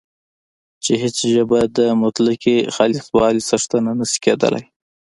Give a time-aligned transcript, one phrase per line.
[0.83, 4.63] چې هیڅ ژبه د مطلقې خالصوالي څښتنه نه شي کېدلای